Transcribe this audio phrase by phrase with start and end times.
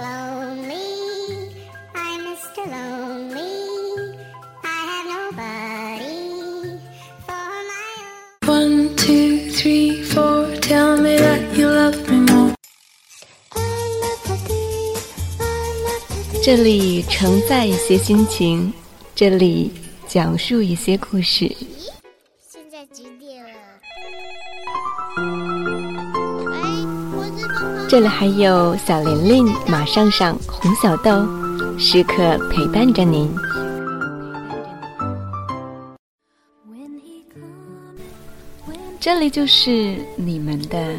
[0.00, 1.50] Lonely,
[1.92, 2.62] I'm Mr.
[2.70, 4.14] Lonely.
[4.62, 6.78] I have nobody
[7.26, 7.86] for my
[8.46, 8.48] own.
[8.48, 10.54] One, two, three, four.
[10.60, 12.54] Tell me that you love me more.
[16.44, 18.72] 这里承载一些心情，
[19.16, 19.72] 这里
[20.06, 21.50] 讲述一些故事。
[27.88, 31.26] 这里还有小玲玲、马上上、红小豆，
[31.78, 33.34] 时刻陪伴着您。
[39.00, 40.98] 这里就是你们的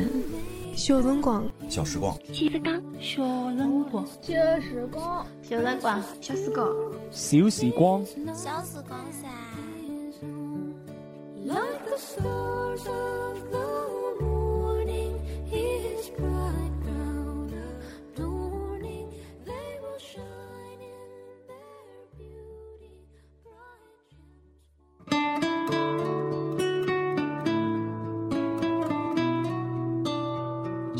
[0.76, 3.22] 小辰光，小时光，记得刚小
[3.52, 4.04] 人光。
[4.20, 6.68] 小时光，小辰光，小时光。
[7.12, 9.28] 小时光，小时光噻。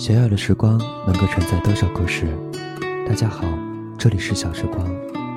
[0.10, 2.26] 小小的时光能够承载多少故事？
[3.08, 3.46] 大家好，
[3.96, 4.84] 这里是小时光，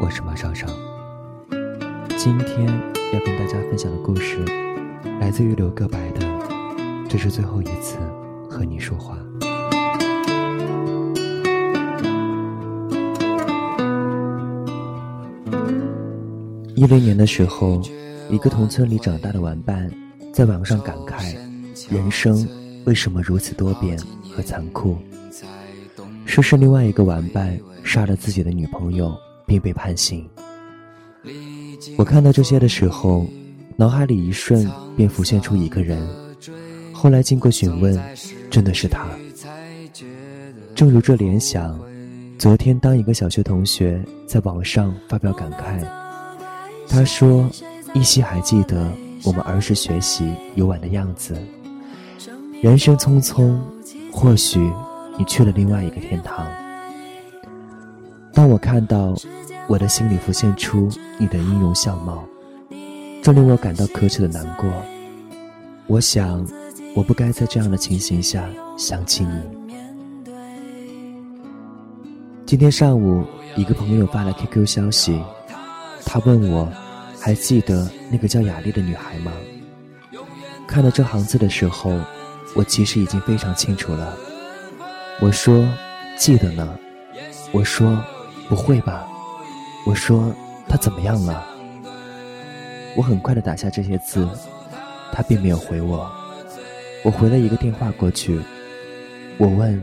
[0.00, 0.66] 我是马上上。
[2.16, 2.66] 今天
[3.12, 4.42] 要跟大家分享的故事，
[5.20, 6.20] 来自于刘个白的
[7.06, 7.98] 《这是最后一次
[8.48, 9.18] 和你说话》。
[16.74, 17.78] 一零年的时候，
[18.30, 19.90] 一个同村里长大的玩伴，
[20.32, 21.36] 在网上感慨：
[21.90, 22.48] 人生
[22.84, 23.98] 为什么如此多变
[24.30, 24.96] 和残酷？
[26.24, 29.14] 说是另外一个玩伴杀了自己的女朋友，
[29.46, 30.28] 并被判刑。
[31.96, 33.26] 我看到这些的时候，
[33.76, 36.08] 脑海里一瞬便浮现出一个人。
[36.92, 38.00] 后来经过询问，
[38.50, 39.06] 真的是他。
[40.74, 41.78] 正如这联想，
[42.38, 45.84] 昨天当一个小学同学在网上发表感慨，
[46.88, 47.48] 他说
[47.94, 48.90] ：“依稀还记得
[49.24, 51.36] 我们儿时学习游玩的样子。
[52.62, 53.58] 人生匆匆，
[54.12, 54.72] 或许
[55.18, 56.46] 你去了另外一个天堂。”
[58.32, 59.16] 当我看到，
[59.66, 62.22] 我的心里浮现出你的音容相貌，
[63.20, 64.70] 这令我感到可耻的难过。
[65.88, 66.46] 我想，
[66.94, 69.42] 我不该在这样的情形下想起你。
[72.46, 73.24] 今天上午，
[73.56, 75.20] 一个朋友发来 QQ 消息，
[76.04, 76.72] 他问我，
[77.18, 79.32] 还记得那个叫雅丽的女孩吗？
[80.68, 81.98] 看到这行字的时候，
[82.54, 84.16] 我其实已经非常清楚了。
[85.20, 85.66] 我说，
[86.16, 86.78] 记得呢。
[87.52, 88.02] 我说，
[88.48, 89.06] 不会吧？
[89.86, 90.34] 我说，
[90.68, 91.44] 她怎么样了？
[92.96, 94.28] 我很快的打下这些字，
[95.12, 96.10] 他并没有回我。
[97.04, 98.40] 我回了一个电话过去，
[99.38, 99.82] 我问，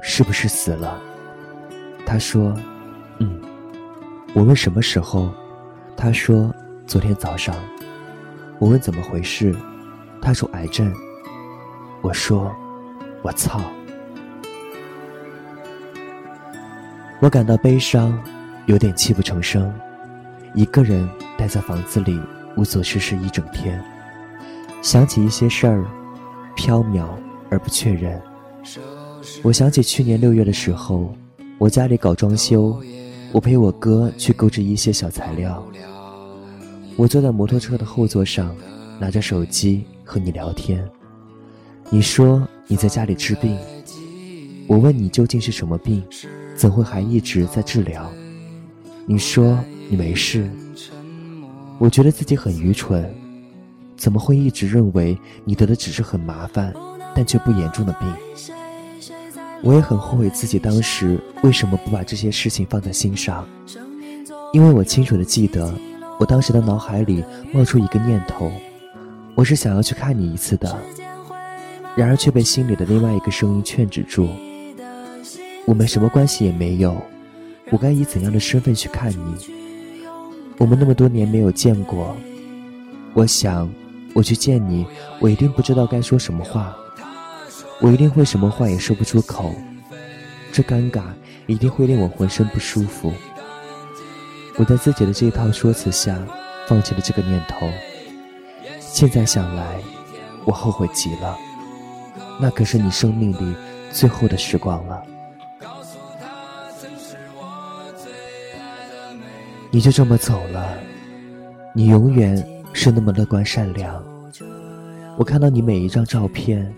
[0.00, 0.98] 是不是死了？
[2.06, 2.54] 他说，
[3.18, 3.40] 嗯。
[4.34, 5.30] 我问什么时候？
[5.96, 6.54] 他说
[6.86, 7.54] 昨天早上。
[8.58, 9.54] 我问怎么回事？
[10.20, 10.92] 他说癌症。
[12.02, 12.54] 我说，
[13.22, 13.60] 我操！
[17.20, 18.16] 我感到悲伤，
[18.66, 19.72] 有点泣不成声。
[20.54, 22.20] 一个人待在房子里
[22.56, 23.82] 无所事事一整天，
[24.82, 25.84] 想起一些事儿，
[26.56, 27.06] 缥缈
[27.50, 28.20] 而不确认。
[29.42, 31.12] 我想起去年六月的时候，
[31.58, 32.80] 我家里搞装修，
[33.32, 35.66] 我陪我哥去购置一些小材料。
[36.96, 38.54] 我坐在摩托车的后座上，
[38.98, 40.86] 拿着手机和你聊天。
[41.88, 43.56] 你说你在家里治病，
[44.66, 46.02] 我问你究竟是什么病，
[46.56, 48.10] 怎会还一直在治疗？
[49.06, 49.58] 你说
[49.88, 50.50] 你没事。
[51.78, 53.08] 我觉得自己很愚蠢，
[53.96, 56.74] 怎么会一直认为你得的只是很麻烦，
[57.14, 58.08] 但却不严重的病？
[59.62, 63.46] 我也很后悔自己当时为什么不把这些事情放在心上，
[64.52, 65.72] 因为我清楚的记得，
[66.18, 68.50] 我当时的脑海里冒出一个念头，
[69.36, 70.76] 我是想要去看你一次的，
[71.96, 74.28] 然而却被心里的另外一个声音劝止住。
[75.64, 76.94] 我们什么关系也没有，
[77.70, 79.34] 我该以怎样的身份去看你？
[80.58, 82.14] 我们那么多年没有见过，
[83.14, 83.68] 我想，
[84.14, 84.86] 我去见你，
[85.20, 86.76] 我一定不知道该说什么话，
[87.80, 89.54] 我一定会什么话也说不出口，
[90.52, 91.02] 这尴尬
[91.46, 93.12] 一定会令我浑身不舒服。
[94.56, 96.18] 我在自己的这一套说辞下，
[96.68, 97.68] 放弃了这个念头。
[98.80, 99.78] 现在想来，
[100.44, 101.36] 我后悔极了，
[102.38, 103.56] 那可是你生命里
[103.90, 105.02] 最后的时光了。
[109.70, 110.78] 你就这么走了，
[111.74, 112.42] 你永远
[112.72, 114.02] 是那么乐观善良。
[115.18, 116.72] 我看到你每一张照片，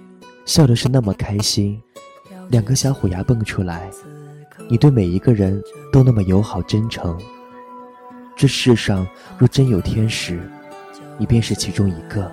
[0.44, 1.80] 笑的是那么开心，
[2.50, 3.88] 两颗小虎牙蹦出来。
[4.68, 5.62] 你对每一个人
[5.92, 7.18] 都那么友好真诚。
[8.36, 9.06] 这世上
[9.36, 10.40] 若真有天使，
[11.18, 12.30] 你便是其中一个。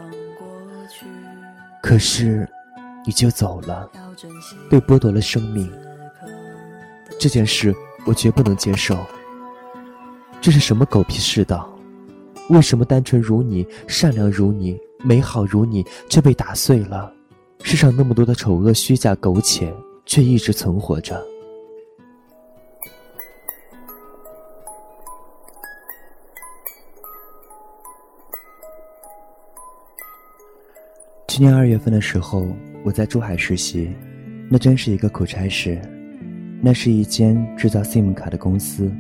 [1.82, 2.48] 可是，
[3.06, 3.90] 你就走了，
[4.70, 5.72] 被剥夺了生命。
[7.20, 7.74] 这件事
[8.06, 8.98] 我绝不能接受。
[10.42, 11.72] 这是什么狗屁世道？
[12.50, 17.12] 为什么单纯如你、善良如你、美好如你，却被打碎了？
[17.64, 19.74] 世上那么多的丑恶、虚假、苟且，
[20.06, 21.20] 却一直存活着。
[31.28, 32.46] 去年二月份的时候，
[32.86, 33.90] 我在珠海实习，
[34.48, 35.82] 那真是一个苦差事。
[36.62, 38.92] 那是一间制造 SIM 卡的公司，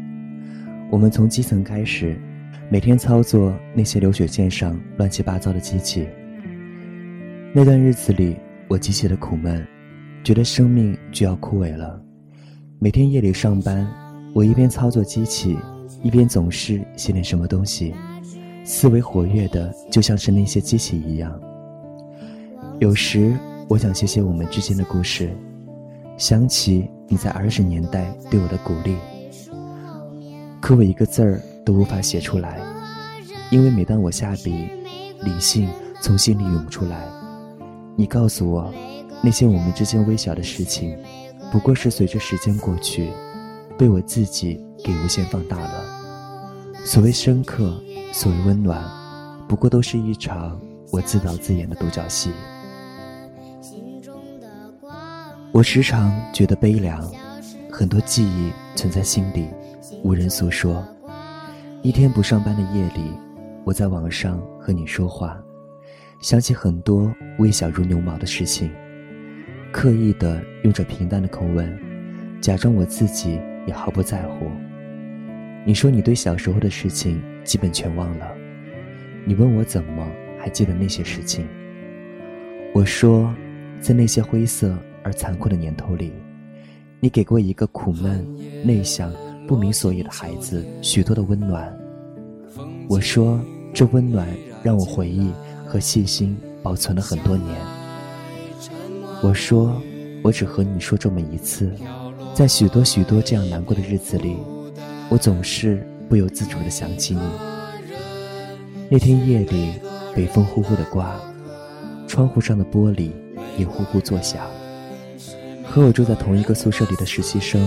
[0.89, 2.19] 我们从基层开始，
[2.67, 6.07] 每天操作那些流水线上乱七八糟的机器。
[7.53, 8.35] 那段日子里，
[8.67, 9.63] 我极其的苦闷，
[10.23, 12.01] 觉得生命就要枯萎了。
[12.79, 13.87] 每天夜里上班，
[14.33, 15.55] 我一边操作机器，
[16.01, 17.93] 一边总是写点什么东西，
[18.63, 21.39] 思维活跃的就像是那些机器一样。
[22.79, 23.33] 有时
[23.67, 25.35] 我想写写我们之间的故事，
[26.17, 28.95] 想起你在儿时年代对我的鼓励，
[30.61, 32.59] 可我一个字儿都无法写出来，
[33.49, 34.69] 因为每当我下笔，
[35.21, 35.67] 理性
[35.99, 37.07] 从心里涌出来。
[37.95, 38.71] 你告诉我，
[39.23, 40.95] 那些我们之间微小的事情，
[41.51, 43.09] 不过是随着时间过去，
[43.79, 45.83] 被我自己给无限放大了。
[46.85, 47.81] 所谓深刻，
[48.13, 48.83] 所谓温暖，
[49.47, 50.59] 不过都是一场
[50.91, 52.29] 我自导自演的独角戏。
[55.55, 57.01] 我时常觉得悲凉，
[57.71, 59.47] 很多记忆存在心底，
[60.03, 60.85] 无人诉说。
[61.81, 63.13] 一天不上班的夜里，
[63.63, 65.41] 我在网上和你说话，
[66.19, 67.09] 想起很多
[67.39, 68.69] 微小如牛毛的事情，
[69.71, 71.73] 刻意的用着平淡的口吻，
[72.41, 74.51] 假装我自己也毫不在乎。
[75.65, 78.29] 你说你对小时候的事情基本全忘了，
[79.23, 80.05] 你问我怎么
[80.37, 81.47] 还记得那些事情？
[82.73, 83.33] 我说，
[83.79, 84.77] 在那些灰色。
[85.05, 86.11] 而残酷的年头里，
[86.99, 88.27] 你给过一个苦闷、
[88.63, 89.13] 内向、
[89.47, 91.71] 不明所以的孩子许多的温暖。
[92.89, 93.39] 我说，
[93.71, 94.27] 这温暖
[94.63, 95.31] 让我回忆
[95.63, 97.55] 和细心保存了很多年。
[99.21, 99.79] 我说，
[100.23, 101.71] 我只和你说这么一次，
[102.33, 104.37] 在许多许多这样难过的日子里，
[105.09, 107.21] 我总是不由自主地想起你。
[108.89, 109.73] 那天夜里，
[110.15, 111.15] 北风呼呼地刮，
[112.07, 113.11] 窗户上的玻璃
[113.55, 114.43] 也呼呼作响。
[115.75, 117.61] 和我住在同一个宿舍里的实习生，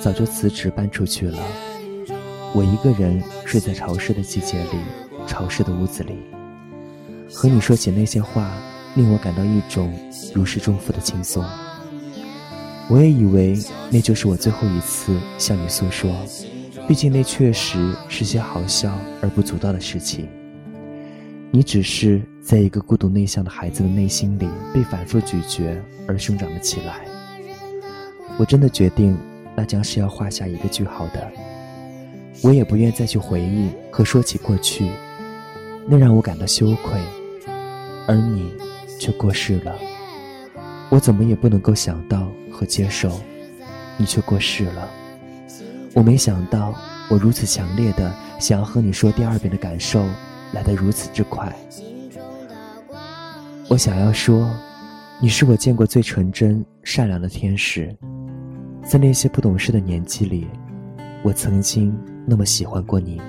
[0.00, 1.38] 早就辞职搬出去了。
[2.54, 4.78] 我一个人睡在潮湿的季节里，
[5.26, 6.14] 潮湿的屋子里，
[7.30, 8.50] 和你说起那些话，
[8.94, 9.92] 令我感到一种
[10.34, 11.44] 如释重负的轻松。
[12.88, 13.54] 我也以为
[13.90, 16.10] 那就是我最后一次向你诉说，
[16.88, 20.26] 毕竟那确实是些好笑而不足道的事情。
[21.50, 25.76] 你只是在一个孤独内向的孩子的内心里被反复咀嚼
[26.08, 27.09] 而生长了起来。
[28.40, 29.14] 我真的决定，
[29.54, 31.30] 那将是要画下一个句号的。
[32.40, 34.90] 我也不愿再去回忆和说起过去，
[35.86, 36.98] 那让我感到羞愧。
[38.06, 38.50] 而你，
[38.98, 39.76] 却过世了。
[40.88, 43.20] 我怎么也不能够想到和接受，
[43.98, 44.88] 你却过世了。
[45.92, 46.74] 我没想到，
[47.10, 50.02] 我如此强烈的想要和你说第二遍的感受，
[50.54, 51.54] 来得如此之快。
[53.68, 54.50] 我想要说，
[55.20, 57.94] 你是我见过最纯真、善良的天使。
[58.82, 60.48] 在那些不懂事的年纪里，
[61.22, 61.96] 我曾经
[62.26, 63.20] 那么喜欢过你。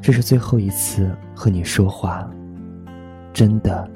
[0.00, 2.28] 这是最后一次和你说话，
[3.32, 3.90] 真的，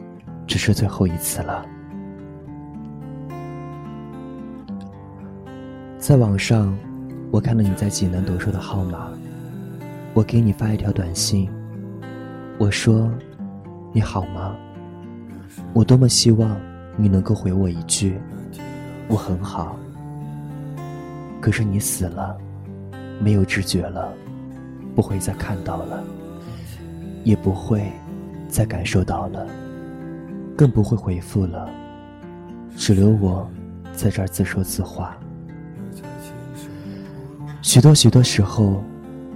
[0.46, 1.64] 只是最后一次了。
[5.98, 6.76] 在网上，
[7.30, 9.08] 我看到你在济南读书的号码，
[10.14, 11.50] 我给你发一条短信，
[12.58, 13.10] 我说
[13.92, 14.56] ：“你好吗？”
[15.72, 16.58] 我多么希望
[16.96, 18.18] 你能够回我一句
[19.08, 19.76] ：“我很好。”
[21.48, 22.36] 可是你死了，
[23.18, 24.12] 没有知觉了，
[24.94, 26.04] 不会再看到了，
[27.24, 27.90] 也不会
[28.50, 29.46] 再感受到了，
[30.54, 31.66] 更不会回复了，
[32.76, 33.48] 只留我
[33.94, 35.16] 在这儿自说自话。
[37.62, 38.84] 许多许多时候，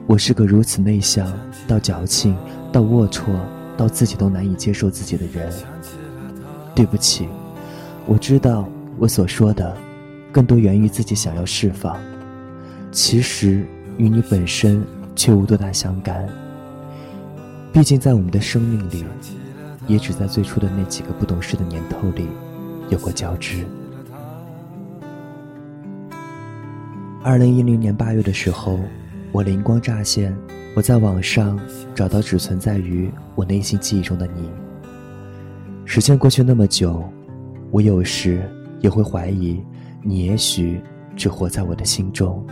[0.07, 1.33] 我是个如此内向
[1.67, 2.37] 到矫情
[2.71, 3.23] 到龌龊
[3.75, 5.51] 到自己都难以接受自己的人。
[6.75, 7.27] 对不起，
[8.05, 9.75] 我知道我所说的。
[10.33, 11.97] 更多源于自己想要释放，
[12.91, 13.67] 其实
[13.99, 14.83] 与你本身
[15.15, 16.27] 却无多大相干。
[17.73, 19.05] 毕竟在我们的生命里，
[19.87, 22.27] 也只在最初的那几个不懂事的年头里，
[22.89, 23.65] 有过交织。
[27.23, 28.79] 二零一零年八月的时候，
[29.33, 30.37] 我灵光乍现，
[30.75, 31.59] 我在网上
[31.95, 34.51] 找到只存在于我内心记忆中的你。
[35.85, 37.05] 时间过去那么久，
[37.71, 38.43] 我有时
[38.81, 39.63] 也会怀疑，
[40.03, 40.81] 你也许
[41.17, 42.45] 只活在我的心中，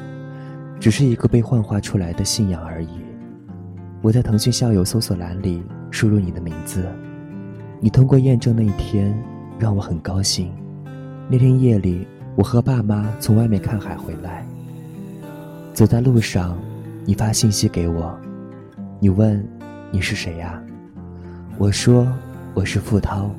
[0.79, 2.89] 只是一个被幻化出来的信仰而已。
[4.03, 6.87] 我在腾讯校友搜索栏里输入你的名字，
[7.81, 9.13] 你通过验证那一天
[9.59, 10.53] 让我很高兴。
[11.29, 14.47] 那天夜里，我和爸妈从外面看海回来，
[15.73, 16.57] 走在路上，
[17.05, 18.17] 你发信息给我，
[19.01, 19.45] 你问
[19.91, 20.63] 你是谁呀？
[21.59, 22.07] 我说
[22.55, 23.31] 我是付涛，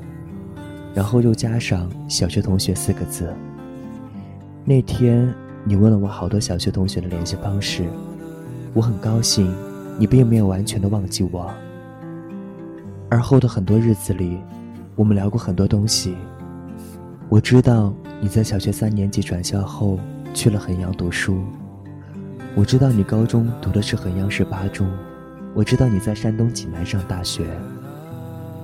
[0.94, 3.34] 然后又加上小学同学四个字。
[4.64, 5.32] 那天
[5.64, 7.84] 你问了我好多小学同学的联系方式，
[8.72, 9.52] 我很高兴。
[9.98, 11.52] 你并没有完全的忘记我。
[13.10, 14.38] 而后的很多日子里，
[14.94, 16.16] 我们聊过很多东西。
[17.28, 19.98] 我知道你在小学三年级转校后
[20.32, 21.42] 去了衡阳读书。
[22.54, 24.88] 我知道你高中读的是衡阳市八中。
[25.54, 27.44] 我知道你在山东济南上大学。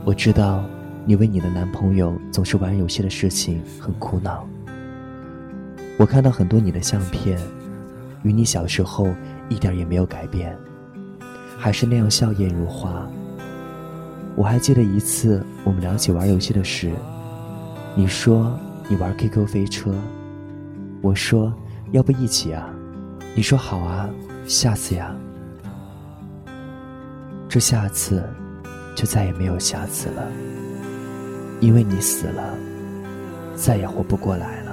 [0.04, 0.64] 我知道
[1.04, 4.48] 你为你的男朋友总是玩游戏的事情很苦恼。
[5.98, 7.38] 我看到很多你的相片，
[8.22, 9.08] 与你小时候
[9.48, 10.56] 一点也没有改变。
[11.58, 13.04] 还是那样笑靥如花。
[14.36, 16.92] 我还记得一次我们聊起玩游戏的事，
[17.96, 18.56] 你说
[18.88, 19.92] 你玩 QQ 飞车，
[21.02, 21.52] 我说
[21.90, 22.70] 要不一起啊？
[23.34, 24.08] 你说好啊，
[24.46, 25.12] 下次呀。
[27.48, 28.22] 这下次
[28.94, 30.30] 就再也没有下次了，
[31.60, 32.54] 因为你死了，
[33.56, 34.67] 再也活不过来了。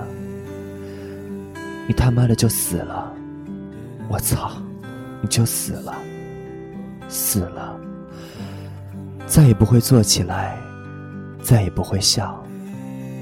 [1.88, 3.14] 你他妈的就死了，
[4.10, 4.52] 我操，
[5.22, 5.96] 你就死了。
[7.08, 7.80] 死了，
[9.28, 10.58] 再也不会坐起来，
[11.42, 12.44] 再也不会笑，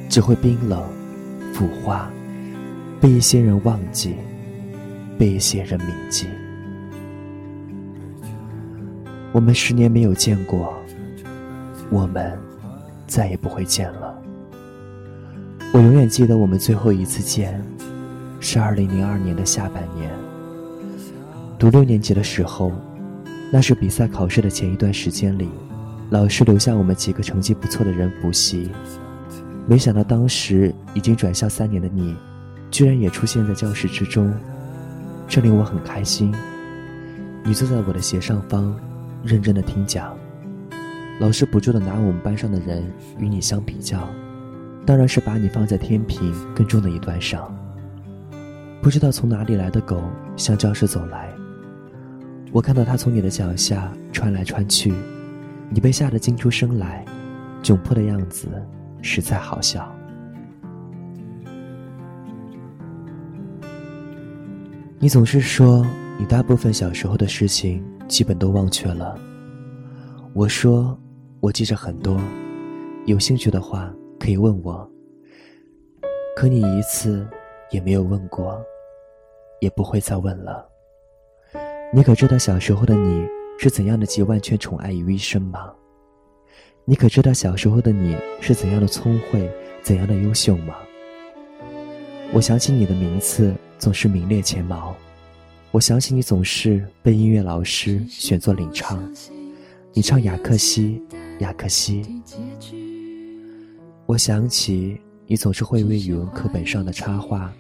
[0.09, 0.81] 只会冰冷、
[1.53, 2.09] 腐化，
[3.01, 4.15] 被一些人忘记，
[5.19, 6.27] 被一些人铭记。
[9.33, 10.73] 我们十年没有见过，
[11.89, 12.31] 我们
[13.05, 14.17] 再也不会见了。
[15.73, 17.61] 我永远记得我们最后一次见，
[18.45, 20.11] 是二零零二年的下半年，
[21.57, 22.71] 读六年级的时候。
[23.49, 25.47] 那是比赛考试的前一段时间里，
[26.09, 28.69] 老师留下我们几个成绩不错的人补习。
[29.65, 32.15] 没想到当时已经转校三年的你，
[32.69, 34.33] 居然也出现在教室之中，
[35.27, 36.33] 这令我很开心。
[37.45, 38.75] 你坐在我的斜上方，
[39.23, 40.17] 认真的听讲。
[41.19, 42.83] 老师不住的拿我们班上的人
[43.19, 44.09] 与你相比较，
[44.85, 47.55] 当然是把你放在天平更重的一端上。
[48.83, 50.03] 不知道从哪里来的狗
[50.35, 51.33] 向教室走来。
[52.51, 54.93] 我看到他从你的脚下穿来穿去，
[55.69, 57.05] 你被吓得惊出声来，
[57.63, 58.49] 窘迫的样子
[59.01, 59.89] 实在好笑。
[64.99, 65.85] 你总是说
[66.19, 69.17] 你大部分小时候的事情基本都忘却了，
[70.33, 70.99] 我说
[71.39, 72.19] 我记着很多，
[73.05, 74.85] 有兴趣的话可以问我。
[76.35, 77.25] 可你一次
[77.71, 78.61] 也没有问过，
[79.63, 80.69] 也不会再问了。
[81.93, 83.25] 你可知道小时候的你
[83.57, 85.71] 是怎样的集万千宠爱于一身吗？
[86.85, 89.49] 你可知道小时候的你是怎样的聪慧，
[89.81, 90.75] 怎样的优秀吗？
[92.33, 94.93] 我想起你的名次总是名列前茅，
[95.71, 99.01] 我想起你总是被音乐老师选作领唱，
[99.93, 101.01] 你唱雅克西，
[101.39, 102.21] 雅克西。
[104.07, 107.51] 我想起你总是会为语文课本上的插画，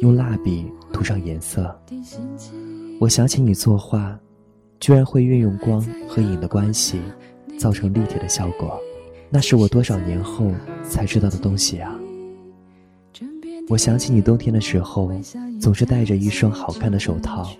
[0.00, 1.76] 用蜡笔涂上颜色。
[3.00, 4.18] 我想起你作画，
[4.78, 7.00] 居然会运用光和影的关系，
[7.58, 8.78] 造成立体的效果，
[9.30, 11.98] 那是我多少年后才知道的东西啊！
[13.68, 15.10] 我想起你冬天的时候，
[15.60, 17.50] 总是戴着一双好看的手套。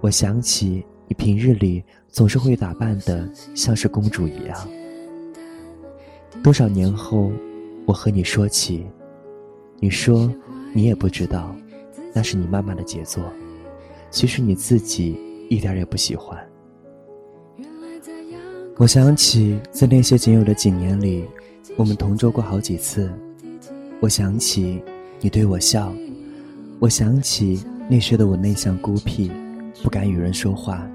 [0.00, 4.68] 我想起你平日里总是会打扮的像是公主一样。
[6.42, 7.32] 多少年后，
[7.88, 8.86] 我和你说起，
[9.80, 10.30] 你说
[10.74, 11.56] 你也不知道，
[12.12, 13.24] 那是你妈妈的杰作。
[14.10, 15.18] 其实你自己
[15.48, 16.38] 一点也不喜欢。
[18.76, 21.24] 我想起在那些仅有的几年里，
[21.76, 23.10] 我们同桌过好几次。
[24.00, 24.82] 我想起
[25.22, 25.90] 你对我笑，
[26.80, 29.32] 我想起那时的我内向孤僻，
[29.82, 30.86] 不敢与人说话。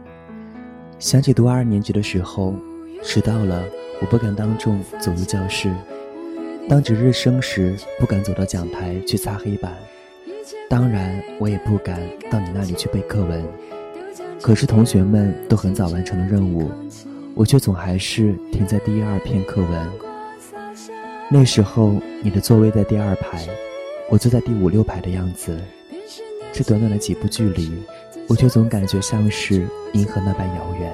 [1.00, 2.54] 想起读二年级的时候，
[3.02, 3.64] 迟到了，
[4.00, 5.72] 我不敢当众走入教室；
[6.70, 9.76] 当值日生时，不敢走到讲台去擦黑板。
[10.70, 12.00] 当然，我也不敢
[12.32, 13.44] 到你那里去背课文。
[14.42, 16.72] 可是同学们都很早完成了任务，
[17.36, 19.90] 我却总还是停在第二篇课文。
[21.30, 23.48] 那时候你的座位在第二排，
[24.10, 25.60] 我坐在第五六排的样子。
[26.52, 27.72] 这短短的几步距离，
[28.28, 30.92] 我却总感觉像是银河那般遥远。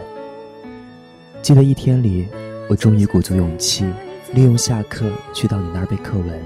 [1.41, 2.27] 记得一天里，
[2.69, 3.85] 我终于鼓足勇气，
[4.33, 6.39] 利用下课去到你那儿背课文。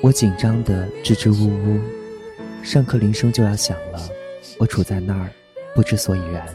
[0.00, 1.80] 我紧张的支支吾吾，
[2.62, 4.00] 上课铃声就要响了，
[4.58, 5.28] 我杵在那儿，
[5.74, 6.46] 不知所以然。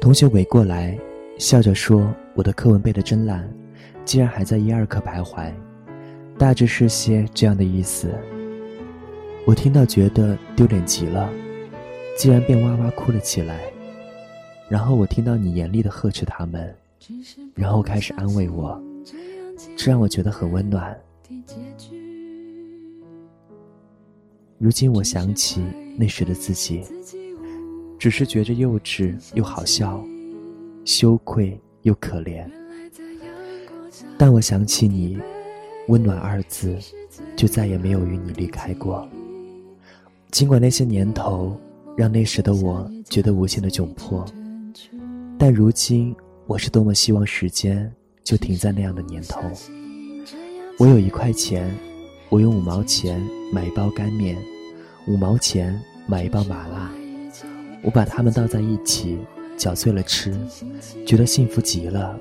[0.00, 0.98] 同学围过来，
[1.36, 3.46] 笑着说：“我的课文背得真烂，
[4.04, 5.52] 竟然还在一二课徘徊。”
[6.38, 8.08] 大致是些这样的意思。
[9.44, 11.28] 我听到觉得丢脸极了，
[12.16, 13.60] 竟然便哇哇哭了起来。
[14.68, 16.74] 然后我听到你严厉的呵斥他们，
[17.54, 18.80] 然后开始安慰我，
[19.76, 20.98] 这让我觉得很温暖。
[24.58, 25.62] 如今我想起
[25.96, 26.82] 那时的自己，
[27.98, 30.04] 只是觉着幼稚又好笑，
[30.84, 32.48] 羞愧又可怜。
[34.16, 35.18] 但我想起你。
[35.88, 36.76] 温暖二字，
[37.34, 39.08] 就再也没有与你离开过。
[40.30, 41.58] 尽管那些年头
[41.96, 44.22] 让那时的我觉得无限的窘迫，
[45.38, 46.14] 但如今
[46.46, 47.90] 我是多么希望时间
[48.28, 49.40] 就停在那样的年头。
[50.78, 51.74] 我有一块钱，
[52.28, 53.18] 我用五毛钱
[53.50, 54.36] 买一包干面，
[55.06, 55.74] 五毛钱
[56.06, 56.92] 买一包麻辣，
[57.82, 59.16] 我把它们倒在一起
[59.56, 60.38] 搅碎了吃，
[61.06, 62.20] 觉得幸福极了。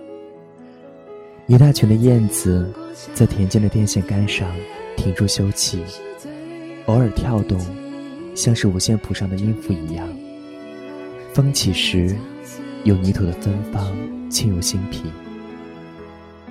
[1.47, 2.71] 一大群的燕子
[3.13, 4.49] 在田间的电线杆上
[4.95, 5.79] 停住休憩，
[6.85, 7.59] 偶尔跳动，
[8.33, 10.07] 像是五线谱上的音符一样。
[11.33, 12.15] 风起时，
[12.85, 13.93] 有泥土的芬芳
[14.29, 15.03] 沁入心脾。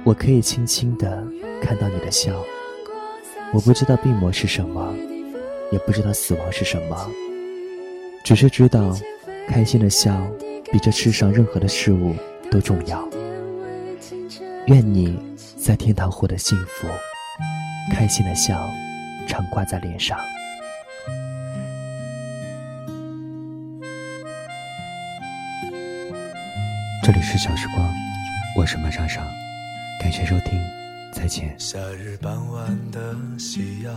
[0.07, 1.27] 我可以轻轻地
[1.61, 2.33] 看到你的笑。
[3.53, 4.95] 我不知道病魔是什么，
[5.73, 7.11] 也不知道死亡是什么，
[8.23, 8.97] 只是知道，
[9.49, 10.17] 开心的笑
[10.71, 12.15] 比这世上任何的事物
[12.53, 13.05] 都重要。
[14.67, 15.19] 愿你
[15.57, 16.87] 在天堂获得幸福，
[17.93, 18.65] 开心的笑
[19.27, 20.17] 常挂在脸上。
[27.03, 27.93] 这里是小时光，
[28.57, 29.21] 我是马莎莎，
[30.07, 30.53] 感谢收听，
[31.13, 31.53] 再见。
[31.59, 33.93] 夏日傍晚的夕阳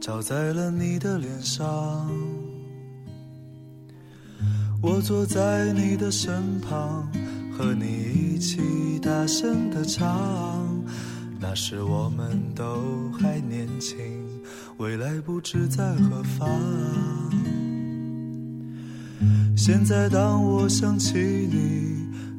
[0.00, 2.10] 照在了你的脸上，
[4.80, 7.06] 我坐在你的身旁。
[7.52, 10.66] 和你一起大声的唱，
[11.38, 13.98] 那时我们都还年轻，
[14.78, 16.48] 未来不知在何方。
[19.54, 22.05] 现在当我想起你，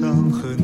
[0.00, 0.63] 伤痕。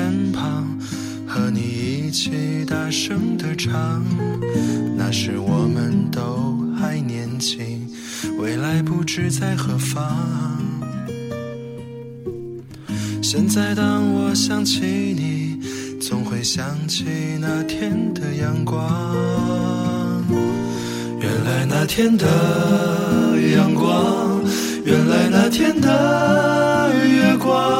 [0.00, 0.66] 身旁，
[1.26, 4.02] 和你一起大声的唱。
[4.96, 7.86] 那时我们都还年轻，
[8.38, 10.00] 未来不知在何方。
[13.20, 15.58] 现在当我想起你，
[16.00, 17.04] 总会想起
[17.38, 18.80] 那天的阳光。
[21.20, 22.26] 原来那天的。
[23.54, 24.40] 阳光，
[24.84, 27.79] 原来那天的月光，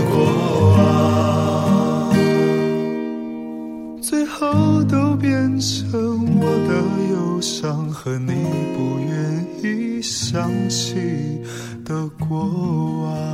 [10.31, 10.95] 想起
[11.83, 12.37] 的过
[13.03, 13.30] 往。